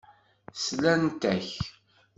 [0.63, 1.49] Slant-ak.